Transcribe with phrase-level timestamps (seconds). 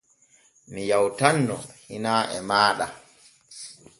[0.71, 1.55] Mi yawtanno
[1.87, 2.87] hinaa e maaɗa.